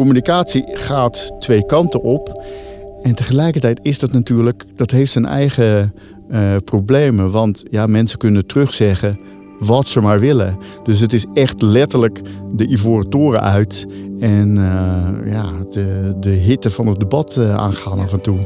[0.00, 2.44] communicatie gaat twee kanten op.
[3.02, 5.92] En tegelijkertijd is dat natuurlijk, dat heeft zijn eigen
[6.30, 7.30] uh, problemen.
[7.30, 9.18] Want ja, mensen kunnen terugzeggen
[9.58, 10.58] wat ze maar willen.
[10.82, 12.20] Dus het is echt letterlijk
[12.52, 13.86] de Ivoren Toren uit.
[14.20, 18.38] En uh, ja, de, de hitte van het debat uh, aangaan af en toe.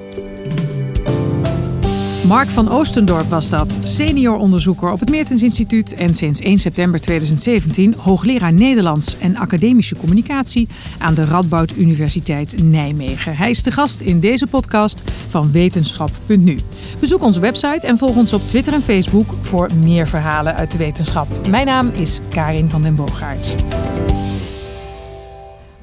[2.29, 7.01] Mark van Oostendorp was dat, senior onderzoeker op het Meertens Instituut en sinds 1 september
[7.01, 10.69] 2017 hoogleraar Nederlands en academische communicatie
[10.99, 13.37] aan de Radboud Universiteit Nijmegen.
[13.37, 16.59] Hij is de gast in deze podcast van Wetenschap.nu.
[17.01, 20.79] Bezoek onze website en volg ons op Twitter en Facebook voor meer verhalen uit de
[20.79, 21.49] wetenschap.
[21.49, 23.55] Mijn naam is Karin van den Boogaard.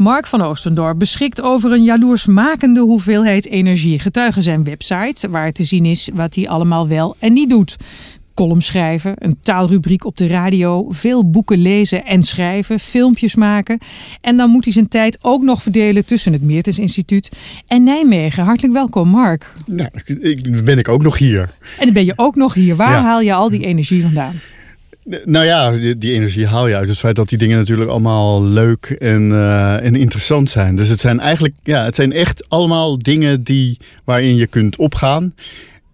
[0.02, 4.00] Mark van Oostendorp beschikt over een jaloersmakende hoeveelheid energie.
[4.00, 7.78] Getuigen zijn website, waar te zien is wat hij allemaal wel en niet doet.
[8.34, 13.80] Column schrijven, een taalrubriek op de radio, veel boeken lezen en schrijven, filmpjes maken.
[14.22, 17.32] En dan moet hij zijn tijd ook nog verdelen tussen het Meertens Instituut
[17.68, 18.44] en Nijmegen.
[18.44, 19.52] Hartelijk welkom, Mark.
[19.66, 21.56] Nou, ik, ben ik ook nog hier.
[21.80, 22.76] En dan ben je ook nog hier.
[22.76, 24.40] Waar haal je al die energie vandaan?
[25.04, 28.86] Nou ja, die, energie haal je uit het feit dat die dingen natuurlijk allemaal leuk
[28.86, 30.76] en, uh, en interessant zijn.
[30.76, 35.34] Dus het zijn eigenlijk, ja, het zijn echt allemaal dingen die, waarin je kunt opgaan.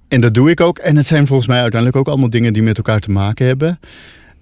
[0.08, 0.78] En dat doe ik ook.
[0.78, 3.80] En het zijn volgens mij uiteindelijk ook allemaal dingen die met elkaar te maken hebben.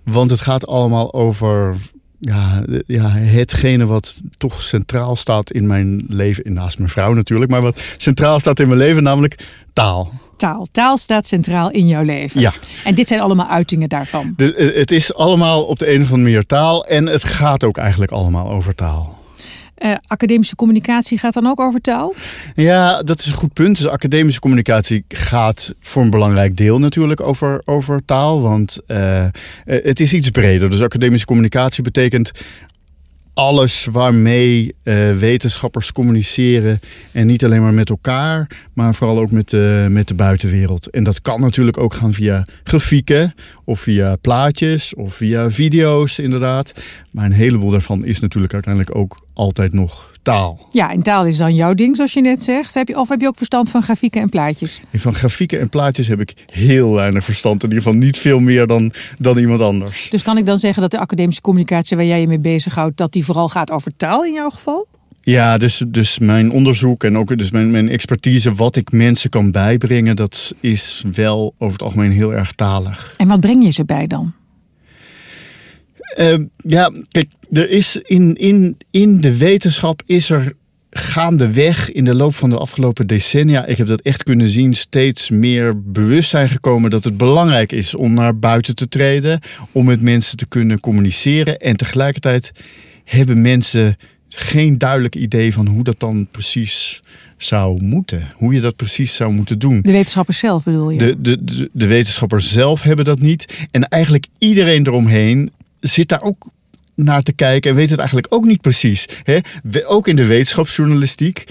[0.03, 1.75] Want het gaat allemaal over
[2.19, 6.53] ja, ja, hetgene wat toch centraal staat in mijn leven.
[6.53, 10.67] Naast mijn vrouw natuurlijk, maar wat centraal staat in mijn leven, namelijk taal taal.
[10.71, 12.41] Taal staat centraal in jouw leven.
[12.41, 12.53] Ja.
[12.83, 14.33] En dit zijn allemaal uitingen daarvan.
[14.35, 16.85] De, het is allemaal op de een of andere manier taal.
[16.85, 19.23] En het gaat ook eigenlijk allemaal over taal.
[19.77, 22.13] Uh, academische communicatie gaat dan ook over taal?
[22.55, 23.77] Ja, dat is een goed punt.
[23.77, 28.41] Dus academische communicatie gaat voor een belangrijk deel natuurlijk over, over taal.
[28.41, 29.25] Want uh,
[29.65, 30.69] het is iets breder.
[30.69, 32.31] Dus academische communicatie betekent
[33.35, 36.79] alles waarmee uh, wetenschappers communiceren.
[37.11, 39.51] En niet alleen maar met elkaar, maar vooral ook met
[39.89, 40.89] met de buitenwereld.
[40.89, 46.83] En dat kan natuurlijk ook gaan via grafieken, of via plaatjes, of via video's, inderdaad.
[47.11, 50.67] Maar een heleboel daarvan is natuurlijk uiteindelijk ook altijd nog taal.
[50.71, 52.73] Ja, en taal is dan jouw ding, zoals je net zegt.
[52.73, 54.81] Heb je, of heb je ook verstand van grafieken en plaatjes?
[54.93, 57.63] van grafieken en plaatjes heb ik heel weinig verstand.
[57.63, 60.07] In ieder geval niet veel meer dan, dan iemand anders.
[60.09, 63.11] Dus kan ik dan zeggen dat de academische communicatie waar jij je mee bezighoudt, dat
[63.11, 64.87] die vooral gaat over taal in jouw geval?
[65.21, 69.51] Ja, dus, dus mijn onderzoek en ook dus mijn, mijn expertise, wat ik mensen kan
[69.51, 73.13] bijbrengen, dat is wel over het algemeen heel erg talig.
[73.17, 74.33] En wat breng je ze bij dan?
[76.17, 80.53] Uh, ja, kijk, er is in, in, in de wetenschap is er
[80.97, 85.29] gaandeweg in de loop van de afgelopen decennia, ik heb dat echt kunnen zien, steeds
[85.29, 89.39] meer bewustzijn gekomen dat het belangrijk is om naar buiten te treden,
[89.71, 91.59] om met mensen te kunnen communiceren.
[91.59, 92.51] En tegelijkertijd
[93.03, 93.97] hebben mensen
[94.29, 97.01] geen duidelijk idee van hoe dat dan precies
[97.37, 98.33] zou moeten.
[98.35, 99.81] Hoe je dat precies zou moeten doen.
[99.81, 100.97] De wetenschappers zelf bedoel je?
[100.97, 103.67] De, de, de, de wetenschappers zelf hebben dat niet.
[103.71, 105.51] En eigenlijk iedereen eromheen
[105.87, 106.47] zit daar ook
[106.95, 109.07] naar te kijken en weet het eigenlijk ook niet precies.
[109.23, 109.37] Hè?
[109.85, 111.43] Ook in de wetenschapsjournalistiek.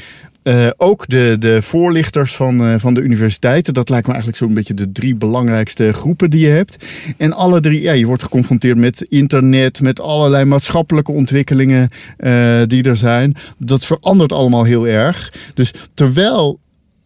[0.42, 3.74] Uh, ook de, de voorlichters van, uh, van de universiteiten.
[3.74, 6.84] Dat lijkt me eigenlijk zo'n beetje de drie belangrijkste groepen die je hebt.
[7.16, 12.82] En alle drie, ja, je wordt geconfronteerd met internet, met allerlei maatschappelijke ontwikkelingen uh, die
[12.82, 13.34] er zijn.
[13.58, 15.32] Dat verandert allemaal heel erg.
[15.54, 16.60] Dus terwijl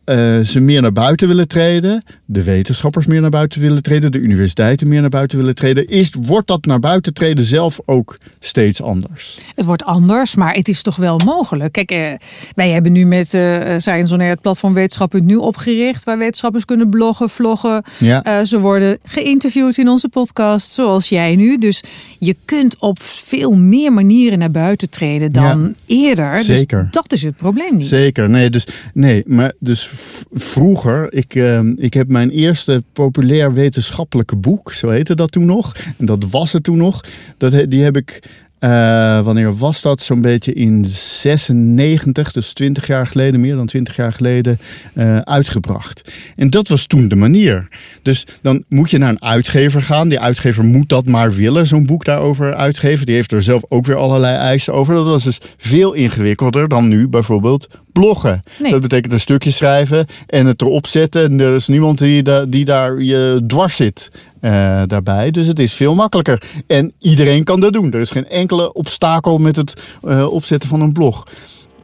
[0.09, 4.19] uh, ze meer naar buiten willen treden, de wetenschappers meer naar buiten willen treden, de
[4.19, 8.83] universiteiten meer naar buiten willen treden, is, wordt dat naar buiten treden zelf ook steeds
[8.83, 9.39] anders?
[9.55, 11.73] Het wordt anders, maar het is toch wel mogelijk.
[11.73, 12.13] Kijk, uh,
[12.55, 16.65] wij hebben nu met uh, Science On Air het platform Wetenschappen nu opgericht, waar wetenschappers
[16.65, 17.85] kunnen bloggen, vloggen.
[17.99, 18.45] Ja.
[18.45, 21.59] ze worden geïnterviewd in onze podcast, zoals jij nu.
[21.59, 21.83] Dus
[22.19, 26.33] je kunt op veel meer manieren naar buiten treden dan ja, eerder.
[26.33, 26.83] Dus zeker.
[26.83, 27.87] Dus dat is het probleem niet.
[27.87, 28.31] Zeker.
[28.31, 29.87] Nee, dus nee, maar dus
[30.33, 35.77] vroeger, ik, uh, ik heb mijn eerste populair wetenschappelijke boek, zo heette dat toen nog.
[35.99, 37.05] En dat was het toen nog.
[37.37, 38.23] Dat, die heb ik
[38.61, 40.01] uh, wanneer was dat?
[40.01, 44.59] Zo'n beetje in 96, dus 20 jaar geleden, meer dan 20 jaar geleden,
[44.95, 46.13] uh, uitgebracht.
[46.35, 47.69] En dat was toen de manier.
[48.03, 50.09] Dus dan moet je naar een uitgever gaan.
[50.09, 53.07] Die uitgever moet dat maar willen, zo'n boek daarover uitgeven.
[53.07, 54.95] Die heeft er zelf ook weer allerlei eisen over.
[54.95, 58.43] Dat was dus veel ingewikkelder dan nu bijvoorbeeld bloggen.
[58.59, 58.71] Nee.
[58.71, 61.25] Dat betekent een stukje schrijven en het erop zetten.
[61.25, 65.31] En er is niemand die, die daar je dwars zit uh, daarbij.
[65.31, 66.43] Dus het is veel makkelijker.
[66.67, 67.93] En iedereen kan dat doen.
[67.93, 71.27] Er is geen enkele obstakel met het uh, opzetten van een blog.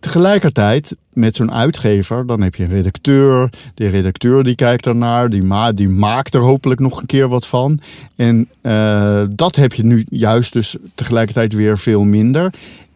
[0.00, 3.50] Tegelijkertijd, met zo'n uitgever, dan heb je een redacteur.
[3.74, 7.46] De redacteur die kijkt ernaar, die, ma die maakt er hopelijk nog een keer wat
[7.46, 7.78] van.
[8.16, 12.52] En uh, dat heb je nu juist dus tegelijkertijd weer veel minder.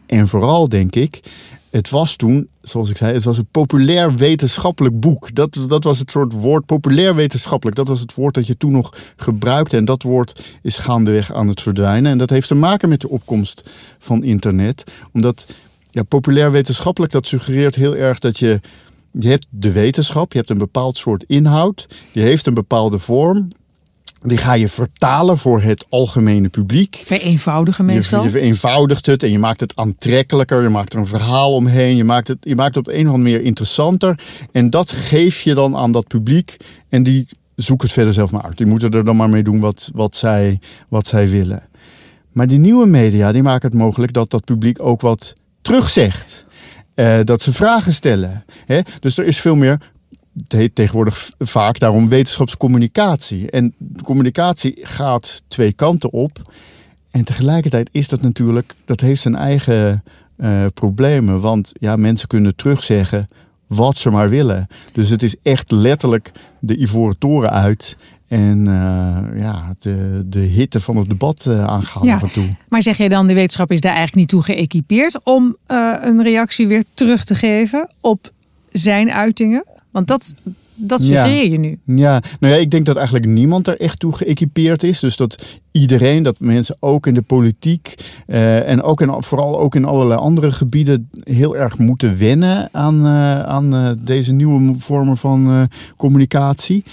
[0.07, 1.21] En vooral denk ik,
[1.71, 5.35] het was toen, zoals ik zei, het was een populair wetenschappelijk boek.
[5.35, 7.77] Dat, dat was het soort woord, populair wetenschappelijk.
[7.77, 9.77] Dat was het woord dat je toen nog gebruikte.
[9.77, 12.13] En dat woord is gaandeweg aan het verdwijnen.
[12.13, 14.85] En dat heeft te maken met de opkomst van internet.
[15.13, 15.47] Omdat
[15.91, 18.61] ja, populair wetenschappelijk, dat suggereert heel erg dat je.
[19.13, 23.49] Je hebt de wetenschap, je hebt een bepaald soort inhoud, die heeft een bepaalde vorm.
[24.21, 27.01] Die ga je vertalen voor het algemene publiek.
[27.05, 28.19] Vereenvoudigen meestal.
[28.19, 30.63] Je, je vereenvoudigt het en je maakt het aantrekkelijker.
[30.63, 31.97] Je maakt er een verhaal omheen.
[31.97, 34.21] Je maakt het, je maakt het op de een of andere manier interessanter.
[34.53, 36.57] En dat geef je dan aan dat publiek.
[36.89, 38.57] En die zoeken het verder zelf maar uit.
[38.57, 41.69] Die moeten er dan maar mee doen wat, wat, zij, wat zij willen.
[42.33, 46.47] Maar die nieuwe media die maken het mogelijk dat dat publiek ook wat terugzegt.
[46.95, 48.45] Uh, dat ze vragen stellen.
[48.67, 48.81] Hè?
[49.01, 49.79] Dus er is veel meer
[50.43, 53.51] het heet tegenwoordig vaak daarom wetenschapscommunicatie.
[53.51, 56.53] En communicatie gaat twee kanten op.
[57.11, 60.03] En tegelijkertijd is dat natuurlijk, dat heeft zijn eigen
[60.37, 61.41] uh, problemen.
[61.41, 63.29] Want ja, mensen kunnen terugzeggen
[63.67, 64.67] wat ze maar willen.
[64.93, 66.31] Dus het is echt letterlijk
[66.61, 67.97] de ivoren toren uit.
[68.29, 72.49] En uh, ja, de, de hitte van het debat uh, ja, af en toe.
[72.69, 76.67] Maar zeg jij dan, de wetenschap is daar eigenlijk niet toe geëquipeerd om een reactie
[76.67, 78.33] weer terug te geven op
[78.73, 79.65] zijn uitingen?
[79.99, 80.35] Want dat,
[80.75, 81.79] dat suggereer je nu.
[81.85, 85.01] Ja, nou ja, ik denk dat eigenlijk niemand er echt toe geëquipeerd is.
[85.01, 87.95] Dus dat iedereen, dat mensen ook in de politiek
[88.27, 93.07] uh, en ook in, vooral ook in allerlei andere gebieden heel erg moeten wennen aan,
[93.07, 96.85] uh, aan uh, deze nieuwe vormen van communicatie.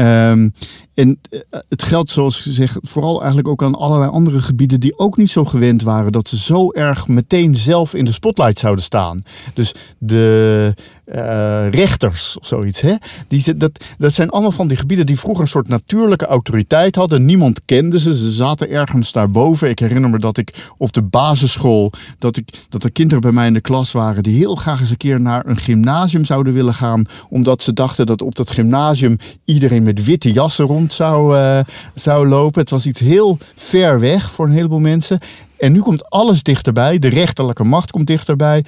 [0.00, 0.52] Um,
[0.94, 1.20] en
[1.68, 5.44] het geldt, zoals gezegd, vooral eigenlijk ook aan allerlei andere gebieden die ook niet zo
[5.44, 9.22] gewend waren dat ze zo erg meteen zelf in de spotlight zouden staan.
[9.54, 10.74] Dus de
[11.14, 12.94] uh, rechters of zoiets, hè?
[13.28, 17.24] Die, dat, dat zijn allemaal van die gebieden die vroeger een soort natuurlijke autoriteit hadden.
[17.24, 19.68] Niemand kende ze, ze zaten ergens daarboven.
[19.68, 23.46] Ik herinner me dat ik op de basisschool, dat, ik, dat er kinderen bij mij
[23.46, 26.74] in de klas waren die heel graag eens een keer naar een gymnasium zouden willen
[26.74, 31.60] gaan, omdat ze dachten dat op dat gymnasium iedereen met witte jassen rond zou, uh,
[31.94, 32.60] zou lopen.
[32.60, 35.18] Het was iets heel ver weg voor een heleboel mensen.
[35.58, 36.98] En nu komt alles dichterbij.
[36.98, 38.64] De rechterlijke macht komt dichterbij.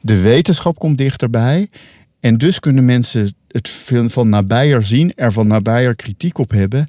[0.00, 1.68] De wetenschap komt dichterbij.
[2.20, 3.68] En dus kunnen mensen het
[4.06, 6.86] van nabijer zien, er van nabijer kritiek op hebben.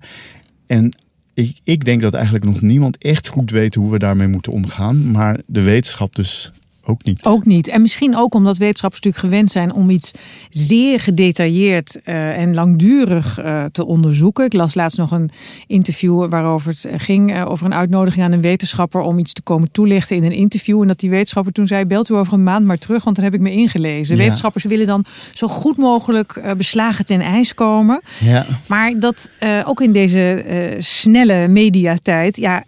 [0.68, 0.96] En
[1.34, 5.12] ik, ik denk dat eigenlijk nog niemand echt goed weet hoe we daarmee moeten omgaan.
[5.12, 6.52] Maar de wetenschap dus
[6.88, 7.24] ook niet.
[7.24, 7.68] Ook niet.
[7.68, 10.12] En misschien ook omdat wetenschappers natuurlijk gewend zijn om iets
[10.50, 14.46] zeer gedetailleerd uh, en langdurig uh, te onderzoeken.
[14.46, 15.30] Ik las laatst nog een
[15.68, 19.72] interview waarover het ging uh, over een uitnodiging aan een wetenschapper om iets te komen
[19.72, 20.82] toelichten in een interview.
[20.82, 23.26] En dat die wetenschapper toen zei: belt u over een maand maar terug, want dan
[23.26, 24.16] heb ik me ingelezen.
[24.16, 24.22] Ja.
[24.22, 28.02] Wetenschappers willen dan zo goed mogelijk beslagen ten ijs komen.
[28.20, 28.46] Ja.
[28.68, 29.30] Maar dat
[29.64, 30.46] ook in deze
[30.80, 32.64] snelle mediatijd, ja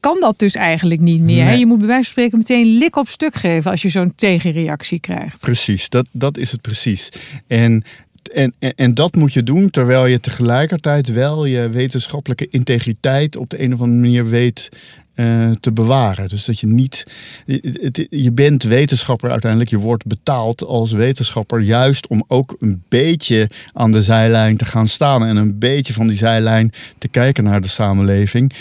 [0.00, 1.44] kan dat dus eigenlijk niet meer.
[1.44, 1.58] Nee.
[1.58, 5.00] Je moet bij wijze van spreken meteen lik op stuk geven als je zo'n tegenreactie
[5.00, 5.40] krijgt.
[5.40, 7.08] Precies, dat, dat is het precies.
[7.46, 7.84] En
[8.32, 13.50] en, en, en, dat moet je doen terwijl je tegelijkertijd wel je wetenschappelijke integriteit op
[13.50, 14.68] de een of andere manier weet
[15.16, 16.28] uh, te bewaren.
[16.28, 17.04] Dus dat je niet.
[17.46, 23.50] Je, je bent wetenschapper uiteindelijk, je wordt betaald als wetenschapper juist om ook een beetje
[23.72, 27.60] aan de zijlijn te gaan staan en een beetje van die zijlijn te kijken naar
[27.60, 28.52] de samenleving.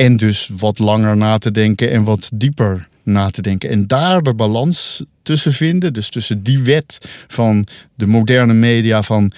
[0.00, 3.70] En dus wat langer na te denken en wat dieper na te denken.
[3.70, 5.92] En daar de balans tussen vinden.
[5.92, 9.32] Dus tussen die wet van de moderne media van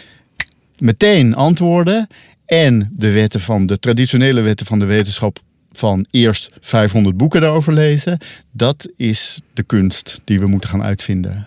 [0.79, 2.07] meteen antwoorden.
[2.47, 5.39] En de wetten van de traditionele wetten van de wetenschap
[5.73, 8.19] van eerst 500 boeken daarover lezen.
[8.51, 11.47] Dat is de kunst die we moeten gaan uitvinden.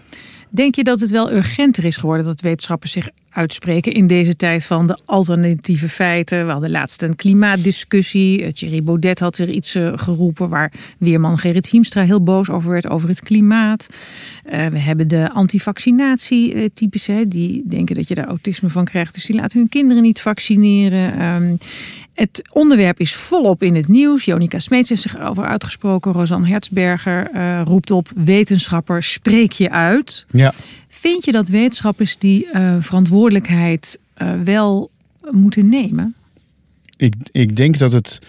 [0.55, 4.63] Denk je dat het wel urgenter is geworden dat wetenschappers zich uitspreken in deze tijd
[4.63, 6.45] van de alternatieve feiten?
[6.45, 8.43] We hadden laatst een klimaatdiscussie.
[8.43, 12.71] Eh, Thierry Baudet had er iets eh, geroepen waar weerman Gerrit Hiemstra heel boos over
[12.71, 13.87] werd over het klimaat.
[14.53, 19.13] Uh, we hebben de antivaccinatietypes, die denken dat je daar autisme van krijgt.
[19.13, 21.59] Dus die laten hun kinderen niet vaccineren.
[22.15, 24.25] Het onderwerp is volop in het nieuws.
[24.25, 26.11] Jonica Smeets heeft zich erover uitgesproken.
[26.11, 30.25] Rosanne Hertzberger uh, roept op: wetenschapper, spreek je uit.
[30.31, 30.53] Ja.
[30.87, 34.89] Vind je dat wetenschappers die uh, verantwoordelijkheid uh, wel
[35.31, 36.15] moeten nemen?
[36.97, 38.19] Ik, ik denk dat het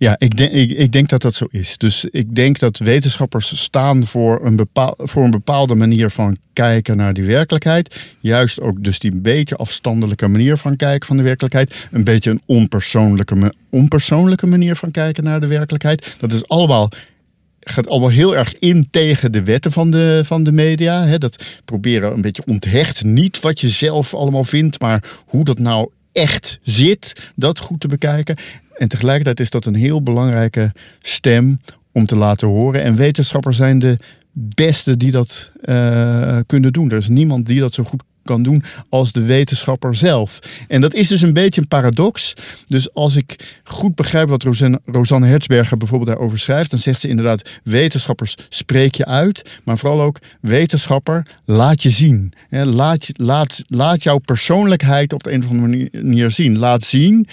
[0.00, 1.78] ja, ik denk, ik, ik denk dat dat zo is.
[1.78, 7.12] Dus ik denk dat wetenschappers staan voor een, voor een bepaalde manier van kijken naar
[7.12, 7.96] die werkelijkheid.
[8.20, 11.88] Juist ook dus die een beetje afstandelijke manier van kijken van de werkelijkheid.
[11.90, 16.16] Een beetje een onpersoonlijke, onpersoonlijke manier van kijken naar de werkelijkheid.
[16.20, 16.90] Dat is allemaal
[17.60, 21.18] gaat allemaal heel erg in tegen de wetten van de, van de media.
[21.18, 23.04] Dat proberen een beetje onthecht.
[23.04, 27.32] Niet wat je zelf allemaal vindt, maar hoe dat nou echt zit.
[27.36, 28.36] Dat goed te bekijken.
[28.80, 31.60] En tegelijkertijd is dat een heel belangrijke stem
[31.92, 32.82] om te laten horen.
[32.82, 33.96] En wetenschappers zijn de
[34.32, 36.90] beste die dat uh, kunnen doen.
[36.90, 40.38] Er is niemand die dat zo goed kan doen als de wetenschapper zelf.
[40.68, 42.34] En dat is dus een beetje een paradox.
[42.66, 44.42] Dus als ik goed begrijp wat
[44.84, 50.00] Rosanne Hertzberger bijvoorbeeld daarover schrijft, dan zegt ze inderdaad: wetenschappers spreek je uit, maar vooral
[50.00, 52.32] ook wetenschapper laat je zien.
[52.50, 56.58] Laat, laat, laat jouw persoonlijkheid op de een of andere manier zien.
[56.58, 57.26] Laat zien.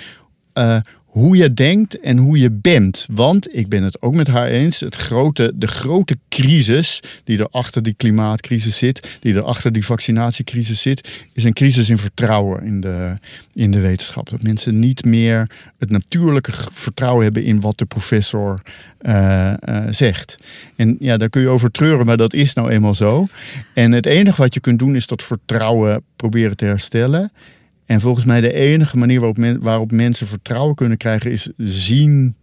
[0.53, 0.77] Uh,
[1.17, 3.07] hoe je denkt en hoe je bent.
[3.11, 7.49] Want ik ben het ook met haar eens, het grote, de grote crisis die er
[7.49, 12.63] achter die klimaatcrisis zit, die er achter die vaccinatiecrisis zit, is een crisis in vertrouwen
[12.63, 13.13] in de,
[13.53, 14.29] in de wetenschap.
[14.29, 18.61] Dat mensen niet meer het natuurlijke vertrouwen hebben in wat de professor
[19.01, 20.37] uh, uh, zegt.
[20.75, 23.27] En ja, daar kun je over treuren, maar dat is nou eenmaal zo.
[23.73, 27.31] En het enige wat je kunt doen is dat vertrouwen proberen te herstellen.
[27.87, 32.35] En volgens mij de enige manier waarop, waarop mensen vertrouwen kunnen krijgen is zien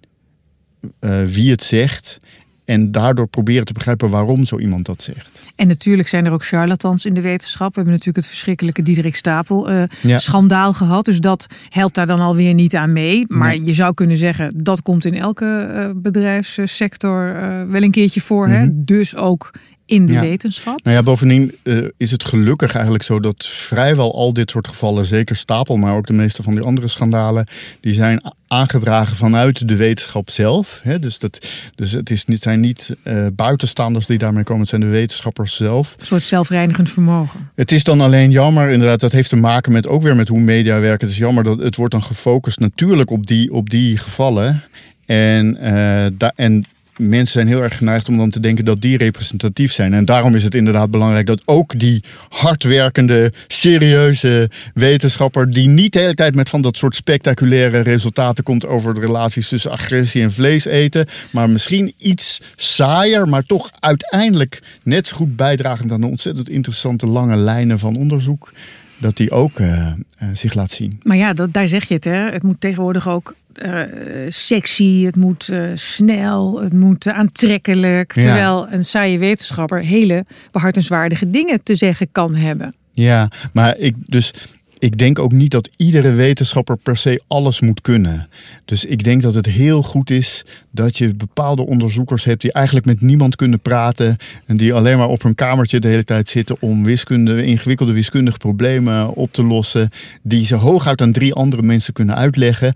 [1.01, 2.19] uh, wie het zegt.
[2.65, 5.47] En daardoor proberen te begrijpen waarom zo iemand dat zegt.
[5.57, 7.69] En natuurlijk zijn er ook charlatans in de wetenschap.
[7.69, 10.19] We hebben natuurlijk het verschrikkelijke Diederik Stapel uh, ja.
[10.19, 11.05] schandaal gehad.
[11.05, 13.25] Dus dat helpt daar dan alweer niet aan mee.
[13.29, 17.33] Maar je zou kunnen zeggen, dat komt in elke uh, bedrijfssector
[17.69, 18.47] wel een keertje voor.
[18.47, 18.61] Mm -hmm.
[18.61, 18.67] hè?
[18.67, 18.85] Mhm.
[18.85, 19.51] Dus ook
[19.87, 20.85] in de wetenschap.
[20.85, 25.05] Nou ja, bovendien uh, is het gelukkig eigenlijk zo dat vrijwel al dit soort gevallen,
[25.05, 27.47] zeker Stapel, maar ook de meeste van die andere schandalen,
[27.81, 30.81] die zijn aangedragen vanuit de wetenschap zelf.
[30.83, 30.99] Hè?
[30.99, 34.81] Dus, dat, dus het is niet, zijn niet uh, buitenstaanders die daarmee komen, het zijn
[34.81, 35.97] de wetenschappers zelf.
[35.99, 37.51] Een soort zelfreinigend vermogen.
[37.55, 40.41] Het is dan alleen jammer, inderdaad, dat heeft te maken met ook weer met hoe
[40.41, 41.07] media werken.
[41.07, 44.63] Het is jammer dat het wordt dan gefocust natuurlijk op die, op die gevallen.
[45.07, 46.65] En, uh, da en
[46.97, 49.95] mensen zijn heel erg geneigd om dan te denken dat die representatief zijn.
[49.95, 55.99] En daarom is het inderdaad belangrijk dat ook die hardwerkende, serieuze wetenschapper, die niet de
[55.99, 60.33] hele tijd met van dat soort spectaculaire resultaten komt over de relaties tussen agressie en
[60.33, 66.07] vlees eten, maar misschien iets saaier, maar toch uiteindelijk net zo goed bijdragend aan de
[66.07, 68.53] ontzettend interessante lange lijnen van onderzoek
[68.99, 71.01] dat die ook uh, uh, zich laat zien.
[71.03, 72.05] Maar ja, dat, daar zeg je het.
[72.05, 72.31] Hè?
[72.31, 73.83] Het moet tegenwoordig ook uh,
[74.29, 78.13] sexy, het moet uh, snel, het moet aantrekkelijk.
[78.13, 82.75] Terwijl een saaie wetenschapper hele behartenswaardige dingen te zeggen kan hebben.
[82.93, 84.33] Ja, maar ik dus.
[84.79, 88.29] Ik denk ook niet dat iedere wetenschapper per se alles moet kunnen.
[88.65, 92.87] Dus ik denk dat het heel goed is dat je bepaalde onderzoekers hebt die eigenlijk
[92.87, 94.17] met niemand kunnen praten.
[94.47, 98.39] En die alleen maar op hun kamertje de hele tijd zitten om wiskunde, ingewikkelde wiskundige
[98.39, 99.89] problemen op te lossen.
[100.23, 102.73] Die ze hooguit aan drie andere mensen kunnen uitleggen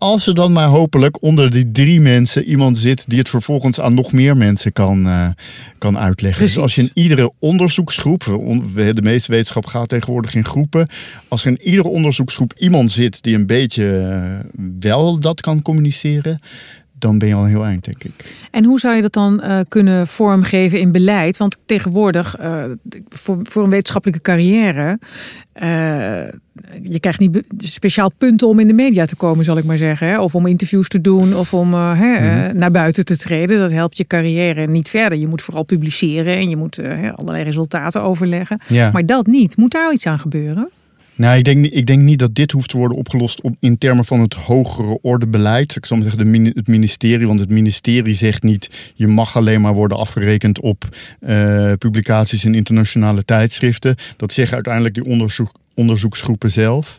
[0.00, 3.94] als er dan maar hopelijk onder die drie mensen iemand zit die het vervolgens aan
[3.94, 5.28] nog meer mensen kan, uh,
[5.78, 6.38] kan uitleggen.
[6.38, 6.54] Precies.
[6.54, 8.24] Dus als je in iedere onderzoeksgroep,
[8.74, 10.88] de meeste wetenschap gaat tegenwoordig in groepen,
[11.28, 13.84] als er in iedere onderzoeksgroep iemand zit die een beetje
[14.54, 16.40] uh, wel dat kan communiceren,
[17.00, 18.34] dan ben je al heel eind, denk ik.
[18.50, 21.36] En hoe zou je dat dan uh, kunnen vormgeven in beleid?
[21.36, 22.64] Want tegenwoordig, uh,
[23.08, 24.98] voor, voor een wetenschappelijke carrière,
[25.62, 25.62] uh,
[26.82, 30.08] je krijgt niet speciaal punten om in de media te komen, zal ik maar zeggen.
[30.08, 30.20] Hè?
[30.20, 32.58] Of om interviews te doen, of om hè, mm-hmm.
[32.58, 33.58] naar buiten te treden.
[33.58, 35.18] Dat helpt je carrière niet verder.
[35.18, 36.78] Je moet vooral publiceren en je moet
[37.14, 38.60] allerlei resultaten overleggen.
[38.66, 38.90] Ja.
[38.90, 39.56] Maar dat niet.
[39.56, 40.70] Moet daar iets aan gebeuren?
[41.20, 44.04] Nou, ik denk, ik denk niet dat dit hoeft te worden opgelost op, in termen
[44.04, 45.76] van het hogere ordebeleid.
[45.76, 48.92] Ik zal maar zeggen de, het ministerie, want het ministerie zegt niet...
[48.94, 50.88] je mag alleen maar worden afgerekend op
[51.20, 53.96] uh, publicaties in internationale tijdschriften.
[54.16, 56.96] Dat zeggen uiteindelijk die onderzoek, onderzoeksgroepen zelf.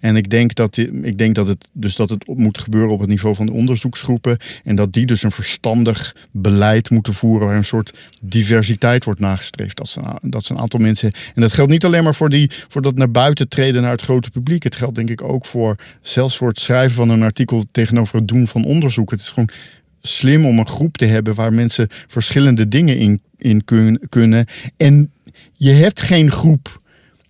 [0.00, 3.08] En ik denk dat, ik denk dat, het, dus dat het moet gebeuren op het
[3.08, 4.38] niveau van de onderzoeksgroepen.
[4.64, 9.76] En dat die dus een verstandig beleid moeten voeren waar een soort diversiteit wordt nagestreefd.
[9.76, 11.12] Dat ze, dat ze een aantal mensen.
[11.34, 14.02] En dat geldt niet alleen maar voor, die, voor dat naar buiten treden naar het
[14.02, 14.62] grote publiek.
[14.62, 18.28] Het geldt denk ik ook voor zelfs voor het schrijven van een artikel tegenover het
[18.28, 19.10] doen van onderzoek.
[19.10, 19.50] Het is gewoon
[20.00, 23.64] slim om een groep te hebben waar mensen verschillende dingen in, in
[24.08, 24.46] kunnen.
[24.76, 25.12] En
[25.52, 26.80] je hebt geen groep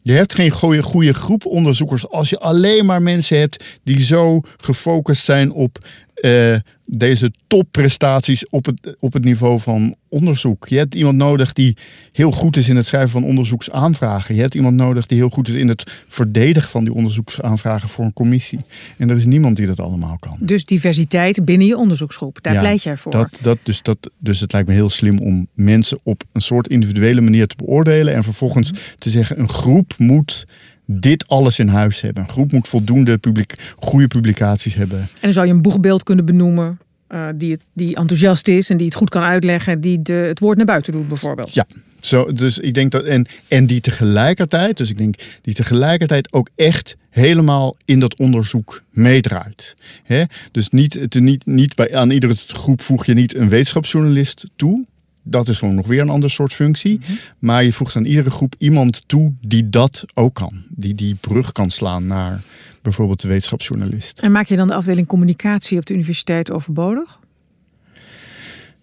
[0.08, 4.40] je hebt geen goede, goede groep onderzoekers als je alleen maar mensen hebt die zo
[4.56, 5.78] gefocust zijn op
[6.22, 6.56] uh,
[6.90, 10.68] deze topprestaties op het, op het niveau van onderzoek.
[10.68, 11.76] Je hebt iemand nodig die
[12.12, 14.34] heel goed is in het schrijven van onderzoeksaanvragen.
[14.34, 18.04] Je hebt iemand nodig die heel goed is in het verdedigen van die onderzoeksaanvragen voor
[18.04, 18.58] een commissie.
[18.96, 20.36] En er is niemand die dat allemaal kan.
[20.40, 23.12] Dus diversiteit binnen je onderzoeksgroep, daar ja, pleit jij voor.
[23.12, 26.68] Dat, dat, dus, dat, dus het lijkt me heel slim om mensen op een soort
[26.68, 30.46] individuele manier te beoordelen en vervolgens te zeggen: een groep moet
[30.90, 32.22] dit alles in huis hebben.
[32.22, 34.98] Een groep moet voldoende publiek, goede publicaties hebben.
[34.98, 36.78] En dan zou je een boegbeeld kunnen benoemen.
[37.08, 40.38] Uh, die, het, die enthousiast is en die het goed kan uitleggen, die de, het
[40.38, 41.54] woord naar buiten doet, bijvoorbeeld.
[41.54, 41.66] Ja,
[42.00, 43.04] zo, dus ik denk dat.
[43.04, 48.82] En, en die tegelijkertijd, dus ik denk die tegelijkertijd ook echt helemaal in dat onderzoek
[48.90, 49.74] meedraait.
[50.02, 50.24] He?
[50.52, 54.84] Dus niet, het, niet, niet bij, aan iedere groep voeg je niet een wetenschapsjournalist toe
[55.30, 56.98] dat is gewoon nog weer een ander soort functie.
[56.98, 57.12] Mhm.
[57.38, 60.62] Maar je voegt aan iedere groep iemand toe die dat ook kan.
[60.68, 62.40] Die die brug kan slaan naar
[62.82, 64.20] bijvoorbeeld de wetenschapsjournalist.
[64.20, 67.18] En maak je dan de afdeling communicatie op de universiteit overbodig?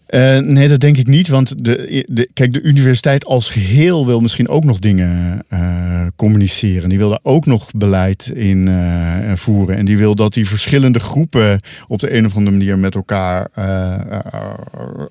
[0.09, 1.27] Uh, nee, dat denk ik niet.
[1.27, 6.89] Want de, de, kijk, de universiteit als geheel wil misschien ook nog dingen uh, communiceren.
[6.89, 9.77] Die wil daar ook nog beleid in uh, voeren.
[9.77, 13.49] En die wil dat die verschillende groepen op de een of andere manier met elkaar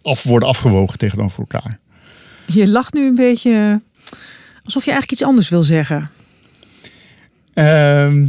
[0.03, 1.79] af worden afgewogen tegenover elkaar.
[2.47, 3.83] Je lacht nu een beetje
[4.65, 6.11] alsof je eigenlijk iets anders wil zeggen.
[7.55, 8.27] Ehm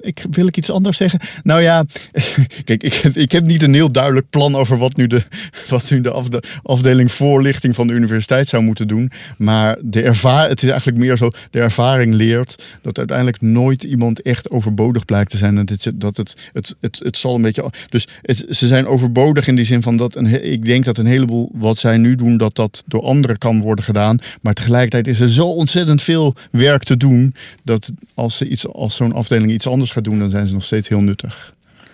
[0.00, 1.20] ik, wil ik iets anders zeggen?
[1.42, 1.84] Nou ja,
[2.64, 5.22] kijk, ik ik heb niet een heel duidelijk plan over wat nu de,
[5.68, 9.10] wat nu de afdeling voorlichting van de universiteit zou moeten doen.
[9.38, 14.22] Maar de ervaring, het is eigenlijk meer zo, de ervaring leert dat uiteindelijk nooit iemand
[14.22, 15.54] echt overbodig blijkt te zijn.
[15.54, 17.72] Dat het, dat het, het, het, zal een beetje.
[17.88, 18.06] Dus
[18.48, 21.78] ze zijn overbodig in die zin van dat een, ik denk dat een heleboel wat
[21.78, 24.18] zij nu doen, dat dat door anderen kan worden gedaan.
[24.40, 27.34] Maar tegelijkertijd is er zo ontzettend veel werk te doen
[27.64, 30.64] dat als ze iets als zo'n afdeling iets anders gaat doen, dan zijn ze nog
[30.64, 31.52] steeds heel nuttig.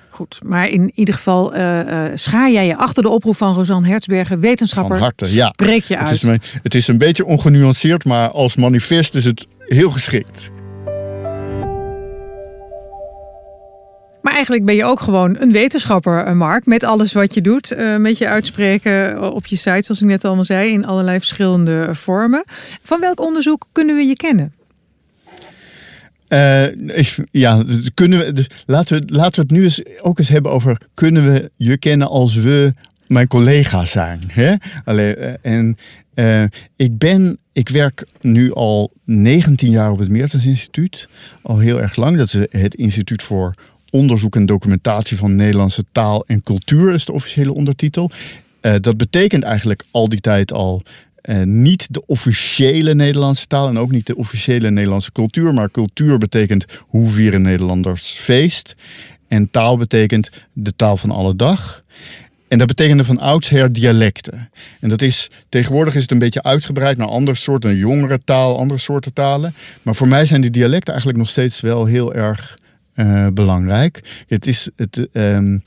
[0.08, 4.40] Goed, maar in ieder geval uh, schaar jij je achter de oproep van Rosanne Hertzberger,
[4.40, 4.96] wetenschapper.
[4.96, 5.46] Van harte, ja.
[5.46, 6.10] Spreek je uit.
[6.10, 10.50] Het is, het is een beetje ongenuanceerd, maar als manifest is het heel geschikt.
[14.22, 16.66] Maar eigenlijk ben je ook gewoon een wetenschapper, eh, Mark.
[16.66, 17.74] Met alles wat je doet.
[17.98, 20.72] met je uitspreken op je site, zoals ik net allemaal zei.
[20.72, 22.44] In allerlei verschillende vormen.
[22.82, 24.59] Van welk onderzoek kunnen we je kennen?
[26.32, 26.66] Uh,
[27.30, 30.80] ja, kunnen we, dus laten, we, laten we het nu eens ook eens hebben over...
[30.94, 32.72] kunnen we je kennen als we
[33.06, 34.20] mijn collega's zijn?
[34.26, 34.54] Hè?
[34.84, 35.76] Allee, uh, en
[36.14, 36.44] uh,
[36.76, 37.38] ik ben...
[37.52, 41.08] Ik werk nu al 19 jaar op het Meertens Instituut.
[41.42, 42.16] Al heel erg lang.
[42.16, 43.54] Dat is het instituut voor
[43.90, 46.94] onderzoek en documentatie van Nederlandse taal en cultuur...
[46.94, 48.10] is de officiële ondertitel.
[48.60, 50.82] dat betekent eigenlijk al die tijd al
[51.22, 55.54] uh, niet de officiële Nederlandse taal en ook niet de officiële Nederlandse cultuur.
[55.54, 58.74] Maar cultuur betekent hoe vieren Nederlanders feest.
[59.28, 61.82] En taal betekent de taal van alle dag.
[62.48, 64.50] En dat betekende van oudsher dialecten.
[64.80, 68.80] En dat is, tegenwoordig is het een beetje uitgebreid naar andere soorten, jongere taal, andere
[68.80, 69.54] soorten talen.
[69.82, 72.58] Maar voor mij zijn die dialecten eigenlijk nog steeds wel heel erg
[72.94, 74.24] uh, belangrijk.
[74.26, 75.08] Het is het.
[75.12, 75.62] Um,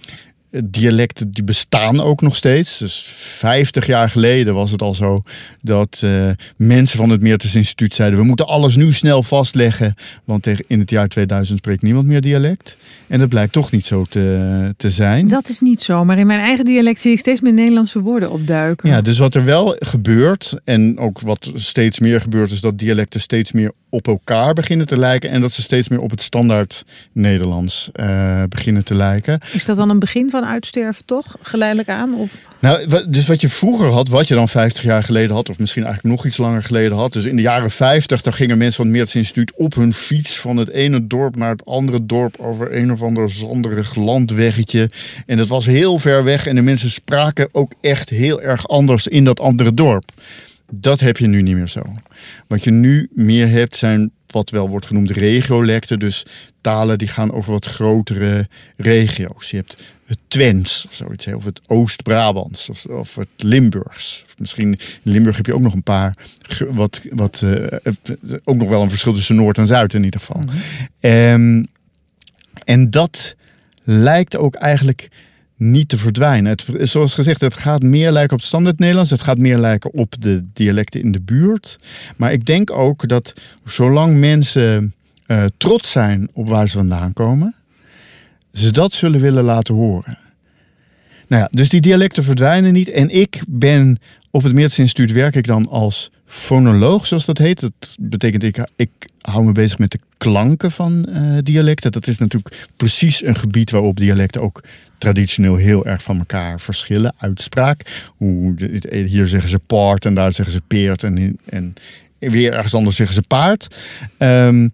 [0.64, 2.78] dialecten die bestaan ook nog steeds.
[2.78, 5.24] Dus 50 jaar geleden was het al zo
[5.62, 10.44] dat uh, mensen van het Meertens Instituut zeiden: we moeten alles nu snel vastleggen, want
[10.44, 12.78] tegen in het jaar 2000 spreekt niemand meer dialect.
[13.08, 15.28] En dat blijkt toch niet zo te, te zijn.
[15.28, 18.32] Dat is niet zo, maar in mijn eigen dialect zie ik steeds meer Nederlandse woorden
[18.32, 18.90] opduiken.
[18.90, 23.20] Ja, dus wat er wel gebeurt, en ook wat steeds meer gebeurt, is dat dialecten
[23.20, 26.84] steeds meer op elkaar beginnen te lijken en dat ze steeds meer op het standaard
[27.12, 29.40] Nederlands uh, beginnen te lijken.
[29.52, 32.14] Is dat dan een begin van uitsterven toch, geleidelijk aan?
[32.16, 32.40] Of?
[32.60, 35.84] Nou, dus wat je vroeger had, wat je dan 50 jaar geleden had, of misschien
[35.84, 37.14] eigenlijk nog iets langer geleden had.
[37.14, 40.40] Dus in de jaren 50, dan gingen mensen van het Meertens Instituut op hun fiets
[40.40, 44.90] van het ene dorp naar het andere dorp over een of ander zanderig landweggetje.
[45.26, 49.08] En dat was heel ver weg en de mensen spraken ook echt heel erg anders
[49.08, 50.12] in dat andere dorp.
[50.72, 51.82] Dat heb je nu niet meer zo.
[52.48, 56.00] Wat je nu meer hebt zijn wat wel wordt genoemd regiolecten.
[56.00, 56.26] Dus
[56.62, 59.50] talen die gaan over wat grotere regio's.
[59.50, 64.22] Je hebt het Twents of zoiets, of het Oost-Brabants of, of, het Limburgs.
[64.26, 64.68] Of misschien
[65.04, 66.16] in Limburg heb je ook nog een paar,
[66.70, 67.68] wat, wat, uh,
[68.44, 70.42] ook nog wel een verschil tussen Noord en Zuid in ieder geval.
[70.42, 70.50] Mm
[71.00, 71.66] -hmm.
[72.64, 73.36] en dat
[73.84, 75.10] lijkt ook eigenlijk
[75.58, 76.52] niet te verdwijnen.
[76.52, 79.12] Het, zoals gezegd, het gaat meer lijken op het standaard Nederlands.
[79.12, 81.78] Het gaat meer lijken op de dialecten in de buurt.
[82.18, 84.94] Maar ik denk ook dat zolang mensen
[85.28, 87.56] uh, trots zijn op waar ze vandaan komen,
[88.54, 90.18] ze dat zullen willen laten horen.
[91.28, 92.90] Nou ja, dus die dialecten verdwijnen niet.
[92.90, 93.98] En ik ben
[94.32, 97.62] op het Meertens Instituut werk ik dan als fonoloog, zoals dat heet.
[97.62, 98.90] Dat betekent ik, ik
[99.22, 101.92] hou me bezig met de klanken van uh, dialecten.
[101.92, 104.64] Dat is natuurlijk precies een gebied waarop dialecten ook
[104.98, 107.14] traditioneel heel erg van elkaar verschillen.
[107.18, 108.10] Uitspraak.
[108.18, 108.56] Hoe,
[108.90, 111.04] hier zeggen ze paard en daar zeggen ze peert.
[111.04, 111.76] En, en
[112.20, 113.76] weer ergens anders zeggen ze paard.
[114.18, 114.72] Um,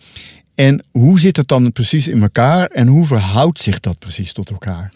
[0.59, 4.49] en hoe zit het dan precies in elkaar en hoe verhoudt zich dat precies tot
[4.49, 4.91] elkaar?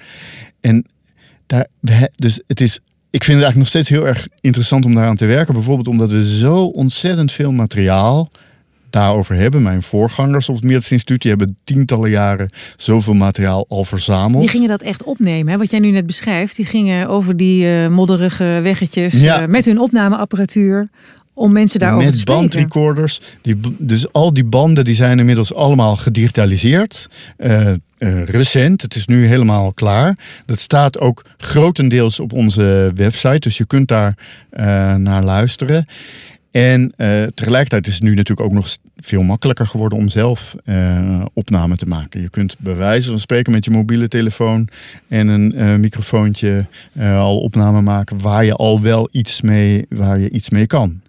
[0.61, 0.85] En
[1.47, 1.67] daar,
[2.15, 2.75] dus het is,
[3.09, 5.53] ik vind het eigenlijk nog steeds heel erg interessant om daaraan te werken.
[5.53, 8.29] Bijvoorbeeld omdat we zo ontzettend veel materiaal
[8.89, 9.61] daarover hebben.
[9.61, 14.41] Mijn voorgangers op het Meertens Instituut die hebben tientallen jaren zoveel materiaal al verzameld.
[14.41, 15.57] Die gingen dat echt opnemen, hè?
[15.57, 16.55] wat jij nu net beschrijft.
[16.55, 19.41] Die gingen over die uh, modderige weggetjes ja.
[19.41, 20.89] uh, met hun opnameapparatuur
[21.33, 22.41] om mensen daarover Met te spreken.
[22.41, 23.19] bandrecorders.
[23.41, 27.09] Die, dus al die banden die zijn inmiddels allemaal gedigitaliseerd.
[27.37, 27.77] Uh, eh,
[28.25, 28.81] recent.
[28.81, 30.17] Het is nu helemaal klaar.
[30.45, 33.39] Dat staat ook grotendeels op onze website.
[33.39, 34.17] Dus je kunt daar
[34.51, 34.63] uh,
[34.95, 35.85] naar luisteren.
[36.51, 38.67] En uh, tegelijkertijd is het nu natuurlijk ook nog
[38.97, 42.21] veel makkelijker geworden om zelf uh, opname te maken.
[42.21, 44.67] Je kunt bij wijze van spreken met je mobiele telefoon
[45.07, 46.65] en een uh, microfoontje
[46.99, 51.01] al opname maken waar je al wel iets mee, waar je iets mee kan.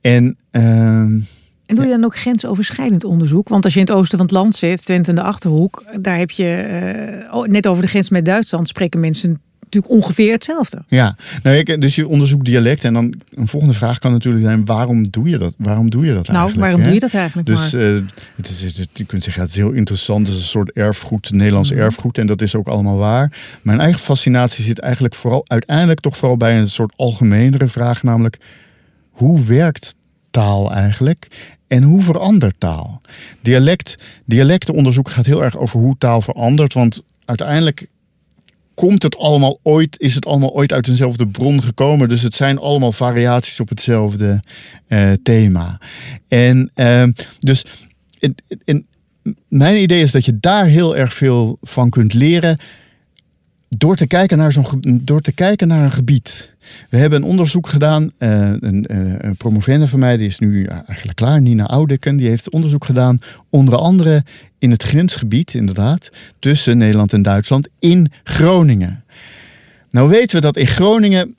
[0.00, 1.18] En ehm,
[1.66, 3.48] en doe je dan ook grensoverschrijdend onderzoek?
[3.48, 6.18] Want als je in het oosten van het land zit, Twente in de Achterhoek, daar
[6.18, 9.40] heb je uh, net over de grens met Duitsland spreken mensen
[9.74, 10.84] natuurlijk ongeveer hetzelfde.
[10.88, 14.64] Ja, nou, ik, dus je onderzoekt dialect en dan een volgende vraag kan natuurlijk zijn:
[14.64, 15.54] waarom doe je dat?
[15.58, 16.66] Waarom doe je dat nou, eigenlijk?
[16.66, 17.48] waarom doe je dat eigenlijk?
[17.48, 18.00] Dus uh,
[18.36, 21.30] het is, het, je kunt zeggen: het is heel interessant, het is een soort erfgoed,
[21.30, 21.78] Nederlands mm.
[21.78, 23.32] erfgoed en dat is ook allemaal waar.
[23.62, 28.38] Mijn eigen fascinatie zit eigenlijk vooral uiteindelijk toch vooral bij een soort algemenere vraag, namelijk
[29.14, 29.94] hoe werkt
[30.30, 31.28] taal eigenlijk?
[31.66, 33.00] En hoe verandert taal?
[33.40, 36.72] Dialect, dialectenonderzoek gaat heel erg over hoe taal verandert.
[36.72, 37.86] Want uiteindelijk
[38.74, 42.08] komt het allemaal ooit, is het allemaal ooit uit eenzelfde bron gekomen.
[42.08, 44.40] Dus het zijn allemaal variaties op hetzelfde
[44.88, 45.80] uh, thema.
[46.28, 47.04] En uh,
[47.38, 47.64] dus
[48.64, 48.86] in,
[49.48, 52.58] mijn idee is dat je daar heel erg veel van kunt leren
[53.76, 56.52] door te kijken naar, zo'n, door te kijken naar een gebied.
[56.90, 58.02] We hebben een onderzoek gedaan.
[58.18, 62.28] Uh, een, uh, een promovende van mij, die is nu eigenlijk klaar, Nina Oudeken, die
[62.28, 63.18] heeft onderzoek gedaan.
[63.50, 64.24] Onder andere
[64.58, 69.04] in het grensgebied, inderdaad, tussen Nederland en Duitsland in Groningen.
[69.90, 71.36] Nou weten we dat in Groningen.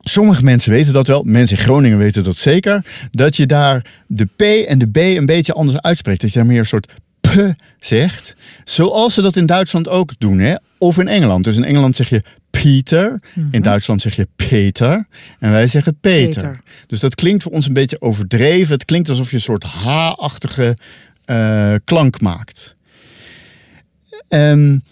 [0.00, 2.86] Sommige mensen weten dat wel, mensen in Groningen weten dat zeker.
[3.10, 6.20] Dat je daar de P en de B een beetje anders uitspreekt.
[6.20, 6.92] Dat je daar meer een soort
[7.28, 8.34] P zegt.
[8.64, 10.38] Zoals ze dat in Duitsland ook doen.
[10.38, 10.54] Hè?
[10.78, 11.44] Of in Engeland.
[11.44, 13.10] Dus in Engeland zeg je Pieter.
[13.10, 13.48] Mm -hmm.
[13.50, 15.06] In Duitsland zeg je Peter.
[15.38, 16.42] En wij zeggen Peter.
[16.42, 16.60] Peter.
[16.86, 18.74] Dus dat klinkt voor ons een beetje overdreven.
[18.74, 20.76] Het klinkt alsof je een soort H-achtige
[21.26, 22.76] uh, klank maakt.
[24.28, 24.82] Um,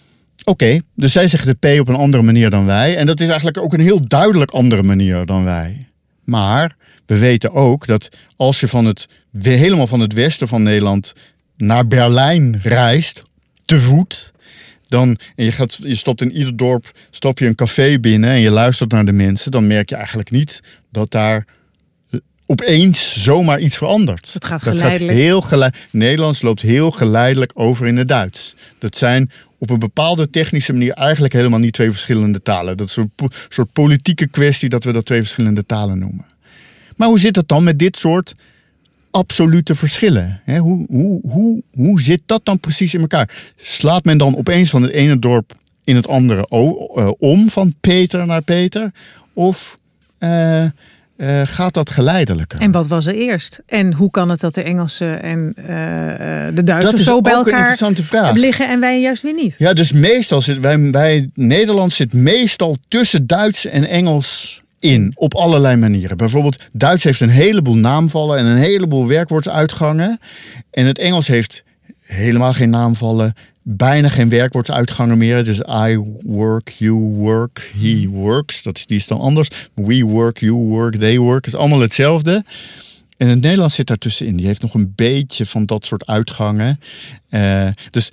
[0.45, 2.97] Oké, okay, dus zij zeggen de P op een andere manier dan wij.
[2.97, 5.77] En dat is eigenlijk ook een heel duidelijk andere manier dan wij.
[6.23, 9.07] Maar we weten ook dat als je van het,
[9.41, 11.13] helemaal van het westen van Nederland
[11.57, 13.23] naar Berlijn reist,
[13.65, 14.33] te voet,
[14.87, 18.39] dan, en je, gaat, je stopt in ieder dorp stop je een café binnen en
[18.39, 20.61] je luistert naar de mensen, dan merk je eigenlijk niet
[20.91, 21.45] dat daar
[22.45, 24.33] opeens zomaar iets verandert.
[24.33, 24.79] Het gaat dat.
[24.79, 25.91] Gaat heel geleidelijk.
[25.91, 28.55] Nederlands loopt heel geleidelijk over in het Duits.
[28.77, 32.77] Dat zijn op een bepaalde technische manier eigenlijk helemaal niet twee verschillende talen.
[32.77, 33.11] Dat is een
[33.49, 36.25] soort politieke kwestie dat we dat twee verschillende talen noemen.
[36.95, 38.33] Maar hoe zit het dan met dit soort
[39.13, 40.41] absolute verschillen?
[40.45, 43.29] Hoe, hoe, hoe, hoe zit dat dan precies in elkaar?
[43.55, 46.47] Slaat men dan opeens van het ene dorp in het andere
[47.19, 48.91] om, van Peter naar Peter?
[49.33, 49.75] Of
[50.19, 52.59] uh, uh, gaat dat geleidelijker?
[52.59, 53.61] En wat was er eerst?
[53.65, 55.65] En hoe kan het dat de Engelsen en uh,
[56.55, 59.55] de Duitsers zo bij elkaar liggen en wij juist weer niet?
[59.57, 65.35] Ja, dus meestal zit wij, wij Nederland zit meestal tussen Duits en Engels in op
[65.35, 66.17] allerlei manieren.
[66.17, 70.19] Bijvoorbeeld Duits heeft een heleboel naamvallen en een heleboel werkwoordsuitgangen
[70.71, 71.63] en het Engels heeft
[72.01, 75.43] helemaal geen naamvallen, bijna geen werkwoordsuitgangen meer.
[75.43, 78.63] Dus I work, you work, he works.
[78.63, 79.49] Dat is, die is dan anders.
[79.73, 81.45] We work, you work, they work.
[81.45, 82.43] Het is allemaal hetzelfde.
[83.17, 84.35] En het Nederlands zit daartussenin.
[84.35, 86.79] Die heeft nog een beetje van dat soort uitgangen.
[87.29, 88.11] Uh, dus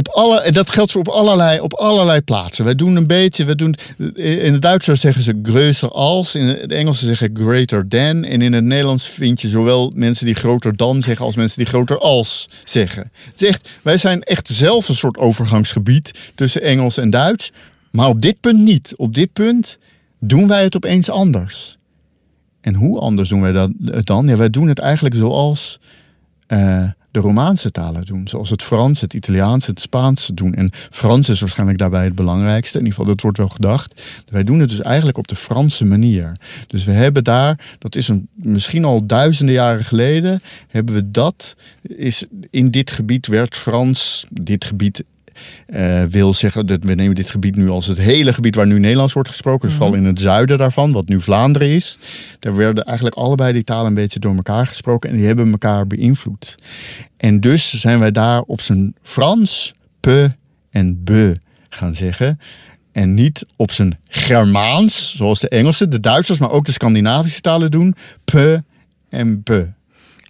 [0.00, 2.64] op alle, en dat geldt voor op allerlei, op allerlei plaatsen.
[2.64, 3.74] Wij doen een beetje, we doen,
[4.14, 8.24] in het Duits zeggen ze größer als, in het Engels zeggen greater than.
[8.24, 11.66] En in het Nederlands vind je zowel mensen die groter dan zeggen als mensen die
[11.66, 13.10] groter als zeggen.
[13.34, 17.52] Het wij zijn echt zelf een soort overgangsgebied tussen Engels en Duits.
[17.90, 18.94] Maar op dit punt niet.
[18.96, 19.78] Op dit punt
[20.18, 21.76] doen wij het opeens anders.
[22.60, 23.70] En hoe anders doen wij dat
[24.04, 24.26] dan?
[24.26, 25.78] Ja, wij doen het eigenlijk zoals.
[26.48, 28.28] Uh, de Romaanse talen doen.
[28.28, 30.54] Zoals het Frans, het Italiaans, het Spaans doen.
[30.54, 32.78] En Frans is waarschijnlijk daarbij het belangrijkste.
[32.78, 34.02] In ieder geval, dat wordt wel gedacht.
[34.28, 36.36] Wij doen het dus eigenlijk op de Franse manier.
[36.66, 41.56] Dus we hebben daar, dat is een, misschien al duizenden jaren geleden, hebben we dat.
[41.82, 45.04] Is, in dit gebied werd Frans, dit gebied
[45.66, 48.78] uh, wil zeggen dat we nemen dit gebied nu als het hele gebied waar nu
[48.78, 51.98] Nederlands wordt gesproken, dus vooral in het zuiden daarvan, wat nu Vlaanderen is.
[52.38, 55.86] Daar werden eigenlijk allebei die talen een beetje door elkaar gesproken en die hebben elkaar
[55.86, 56.54] beïnvloed.
[57.16, 60.30] En dus zijn wij daar op zijn Frans pe
[60.70, 61.36] en be
[61.70, 62.38] gaan zeggen.
[62.92, 67.70] En niet op zijn Germaans, zoals de Engelsen, de Duitsers, maar ook de Scandinavische talen
[67.70, 67.94] doen.
[68.24, 68.62] Pe
[69.08, 69.68] en be.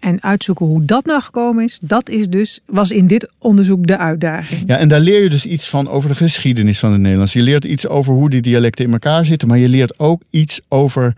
[0.00, 3.98] En uitzoeken hoe dat nou gekomen is, dat is dus, was in dit onderzoek de
[3.98, 4.62] uitdaging.
[4.66, 7.32] Ja, en daar leer je dus iets van over de geschiedenis van het Nederlands.
[7.32, 10.60] Je leert iets over hoe die dialecten in elkaar zitten, maar je leert ook iets
[10.68, 11.16] over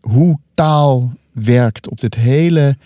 [0.00, 2.76] hoe taal werkt op dit hele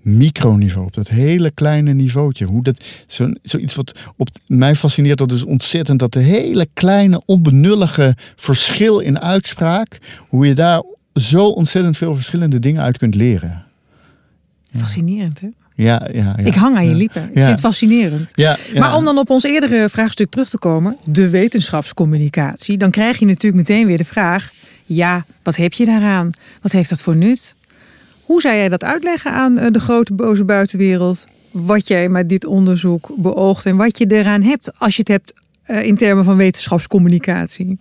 [0.00, 2.44] microniveau, op dat hele kleine niveautje.
[2.44, 7.22] Hoe dat, zo, zoiets wat op mij fascineert, dat is ontzettend dat de hele kleine,
[7.24, 9.98] onbenullige verschil in uitspraak,
[10.28, 10.82] hoe je daar
[11.14, 13.66] zo ontzettend veel verschillende dingen uit kunt leren.
[14.72, 15.48] Fascinerend, hè?
[15.74, 16.44] Ja, ja, ja.
[16.44, 17.22] Ik hang aan je lippen.
[17.22, 17.34] Ik Ja.
[17.34, 18.36] vind het fascinerend.
[18.78, 23.26] Maar om dan op ons eerdere vraagstuk terug te komen, de wetenschapscommunicatie, dan krijg je
[23.26, 24.50] natuurlijk meteen weer de vraag:
[24.86, 26.30] ja, wat heb je daaraan?
[26.62, 27.54] Wat heeft dat voor nut?
[28.22, 31.26] Hoe zou jij dat uitleggen aan eh, de grote boze buitenwereld?
[31.50, 35.32] Wat jij met dit onderzoek beoogt en wat je eraan hebt als je het hebt
[35.62, 37.78] eh, in termen van wetenschapscommunicatie?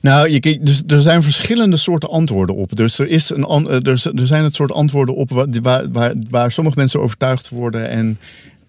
[0.00, 2.76] Nou, je, dus er zijn verschillende soorten antwoorden op.
[2.76, 5.30] Dus er, is een, eh, er, zijn het soort antwoorden op
[5.62, 8.18] waar, waar, waar sommige mensen overtuigd worden en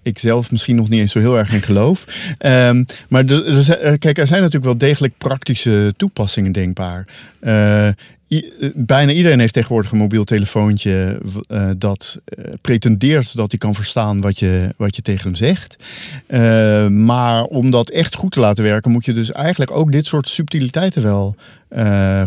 [0.06, 2.06] ik zelf misschien nog niet eens zo heel erg in geloof.
[2.38, 3.24] Ehm, maar
[4.00, 7.08] kijk, er zijn natuurlijk wel degelijk praktische toepassingen denkbaar.
[7.40, 7.88] Eh,
[8.28, 13.76] eh, bijna iedereen heeft tegenwoordig een mobiel telefoontje eh, dat eh, pretendeert dat hij kan
[13.76, 15.84] verstaan wat je, wat je tegen hem zegt.
[16.92, 20.28] Maar om dat echt goed te laten werken, moet je dus eigenlijk ook dit soort
[20.28, 21.36] subtiliteiten wel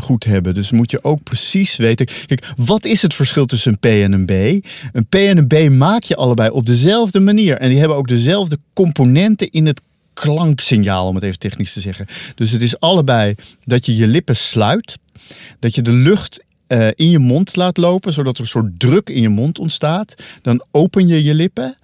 [0.00, 0.54] goed hebben.
[0.54, 2.06] Dus moet je ook precies weten.
[2.26, 4.64] Kijk, wat is het verschil tussen een P en een B?
[4.92, 7.56] Een P en een B maak je allebei op dezelfde manier.
[7.56, 9.80] En die hebben ook dezelfde componenten in het
[10.18, 12.07] klanksignaal, om het even technisch te zeggen.
[12.35, 14.98] Dus het is allebei dat je je lippen sluit,
[15.59, 19.09] dat je de lucht eh, in je mond laat lopen, zodat er een soort druk
[19.09, 20.14] in je mond ontstaat.
[20.42, 21.76] Dan open je je lippen.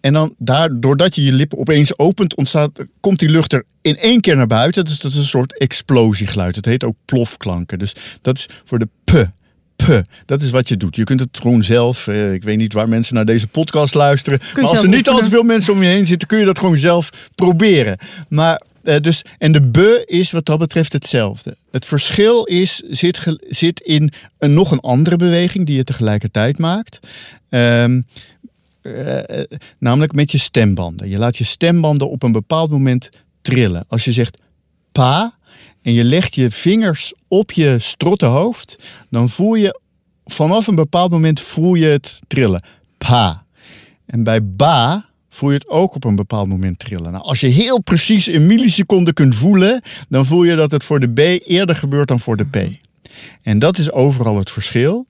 [0.00, 3.96] En dan daar, doordat je je lippen opeens opent, ontstaat, komt die lucht er in
[3.96, 4.84] één keer naar buiten.
[4.84, 6.56] Dus dat is een soort explosiegeluid.
[6.56, 7.78] Het heet ook plofklanken.
[7.78, 9.28] Dus dat is voor de p.
[10.26, 10.96] Dat is wat je doet.
[10.96, 12.06] Je kunt het gewoon zelf.
[12.06, 14.40] eh, ik weet niet waar mensen naar deze podcast luisteren.
[14.54, 16.58] maar als er niet al te veel mensen om je heen zitten, kun je dat
[16.58, 17.98] gewoon zelf proberen.
[18.28, 21.56] Maar eh, dus, en de b is wat dat betreft hetzelfde.
[21.70, 26.98] Het verschil is, zit, zit in een, nog een andere beweging die je tegelijkertijd maakt.
[27.48, 28.00] Ehm,
[28.82, 29.44] eh, eh,
[29.78, 31.08] namelijk met je stembanden.
[31.08, 33.10] Je laat je stembanden op een bepaald moment
[33.42, 33.84] trillen.
[33.88, 34.42] Als je zegt
[34.92, 35.34] pa
[35.86, 38.76] en je legt je vingers op je strottenhoofd,
[39.10, 39.80] dan voel je
[40.24, 42.64] vanaf een bepaald moment voel je het trillen.
[42.98, 43.42] Pa.
[44.06, 47.12] En bij ba voel je het ook op een bepaald moment trillen.
[47.12, 51.00] Nou, als je heel precies in milliseconden kunt voelen, dan voel je dat het voor
[51.00, 52.56] de B eerder gebeurt dan voor de P.
[53.42, 55.06] En dat is overal het verschil.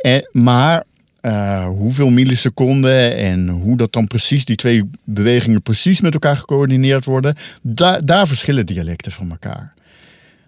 [0.00, 0.84] Eh, maar
[1.20, 7.04] eh, hoeveel milliseconden en hoe dat dan precies, die twee bewegingen precies met elkaar gecoördineerd
[7.04, 7.36] worden,
[8.00, 9.74] daar verschillen dialecten van elkaar.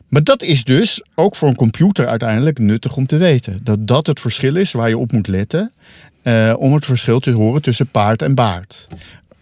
[0.09, 3.61] Maar dat is dus ook voor een computer uiteindelijk nuttig om te weten.
[3.63, 5.73] Dat dat het verschil is waar je op moet letten
[6.23, 8.89] eh, om het verschil te horen tussen paard en baard.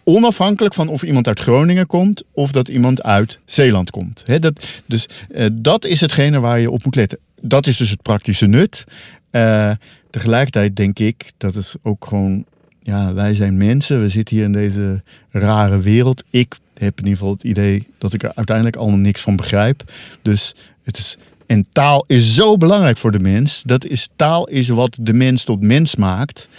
[0.03, 4.25] Onafhankelijk van of iemand uit Groningen komt of dat iemand uit Zeeland komt.
[4.39, 7.19] Dat, dus eh, dat is hetgene waar je op moet letten.
[7.41, 8.83] Dat is dus het praktische nut.
[9.29, 9.71] Eh,
[10.09, 12.45] tegelijkertijd denk ik dat het ook gewoon,
[12.79, 14.01] ja, wij zijn mensen.
[14.01, 16.23] We zitten hier in deze rare wereld.
[16.29, 19.91] Ik heb in ieder geval het idee dat ik er uiteindelijk allemaal niks van begrijp.
[20.21, 21.17] Dus het is.
[21.45, 23.63] En taal is zo belangrijk voor de mens.
[23.65, 26.49] Dat is, taal is wat de mens tot mens maakt.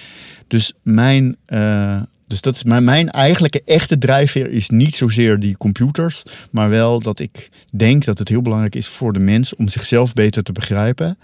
[0.47, 1.37] Dus mijn.
[1.47, 6.69] eh, dus dat is mijn, mijn eigenlijke echte drijfveer is niet zozeer die computers, maar
[6.69, 10.43] wel dat ik denk dat het heel belangrijk is voor de mens om zichzelf beter
[10.43, 11.19] te begrijpen.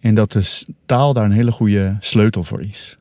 [0.00, 2.97] En dat de taal daar een hele goede sleutel voor is.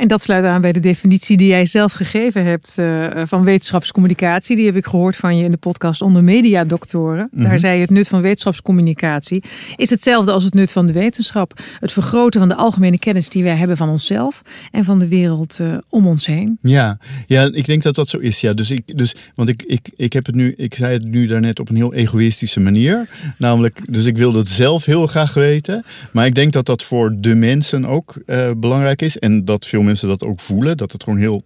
[0.00, 4.56] En dat sluit aan bij de definitie die jij zelf gegeven hebt eh, van wetenschapscommunicatie.
[4.56, 7.28] Die heb ik gehoord van je in de podcast onder mediadoktoren.
[7.32, 9.42] Daar zei je het nut van wetenschapscommunicatie
[9.76, 11.60] is hetzelfde als het nut van de wetenschap.
[11.80, 15.60] Het vergroten van de algemene kennis die wij hebben van onszelf en van de wereld
[15.60, 16.58] eh, om ons heen.
[16.62, 18.40] Ja, ja, ik denk dat dat zo is.
[18.40, 21.26] Ja, dus ik, dus, want ik, ik, ik heb het nu, ik zei het nu
[21.26, 23.08] daarnet op een heel egoïstische manier.
[23.38, 25.84] Namelijk, dus ik wilde het zelf heel graag weten.
[26.12, 29.18] Maar ik denk dat dat voor de mensen ook eh, belangrijk is.
[29.18, 30.76] En dat veel mensen dat ook voelen.
[30.76, 31.42] Dat het gewoon heel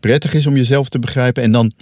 [0.00, 1.42] prettig is om jezelf te begrijpen.
[1.42, 1.72] En dan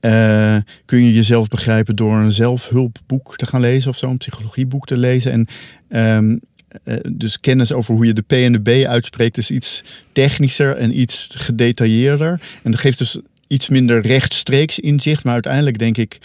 [0.00, 4.86] eh, kun je jezelf begrijpen door een zelfhulpboek te gaan lezen of zo, een psychologieboek
[4.86, 5.32] te lezen.
[5.32, 5.46] En
[5.88, 6.36] ehm,
[6.84, 10.76] eh, dus kennis over hoe je de P en de B uitspreekt is iets technischer
[10.76, 12.40] en iets gedetailleerder.
[12.62, 15.24] En dat geeft dus iets minder rechtstreeks inzicht.
[15.24, 16.18] Maar uiteindelijk denk ik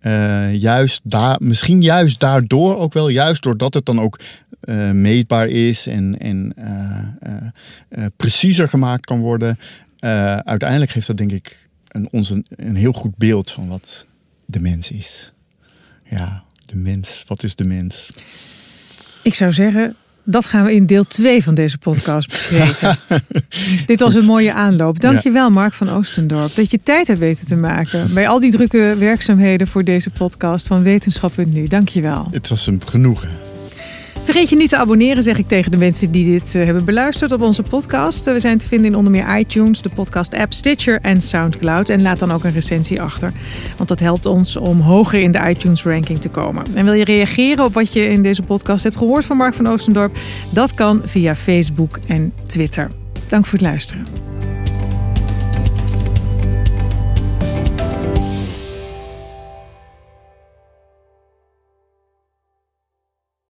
[0.00, 4.18] eh, juist daar, misschien juist daardoor ook wel, juist doordat het dan ook
[4.92, 6.54] meetbaar is en, en
[7.90, 9.58] eh, preciezer gemaakt kan worden.
[9.98, 14.06] eh, uiteindelijk geeft dat denk ik een, ons een, een heel goed beeld van wat
[14.46, 15.32] de mens is.
[16.10, 17.24] Ja, de mens.
[17.26, 18.10] Wat is de mens?
[19.22, 22.98] Ik zou zeggen, dat gaan we in deel 2 van deze podcast bespreken.
[23.86, 25.00] Dit was een mooie aanloop.
[25.00, 28.94] Dankjewel Mark van Oostendorp dat je tijd hebt weten te maken bij al die drukke
[28.98, 31.66] werkzaamheden voor deze podcast van Wetenschap.nu.
[31.66, 32.28] Dankjewel.
[32.30, 33.28] Het was een genoegen.
[34.30, 37.32] Vergeet je niet te abonneren, zeg ik tegen de mensen die dit eh, hebben beluisterd
[37.32, 38.24] op onze podcast.
[38.24, 41.88] We zijn te vinden in onder meer iTunes, de podcast-app Stitcher en Soundcloud.
[41.88, 43.32] En laat dan ook een recensie achter,
[43.76, 46.64] want dat helpt ons om hoger in de iTunes-ranking te komen.
[46.74, 49.68] En wil je reageren op wat je in deze podcast hebt gehoord van Mark van
[49.68, 50.18] Oostendorp?
[50.50, 52.90] Dat kan via Facebook en Twitter.
[53.28, 54.29] Dank voor het luisteren.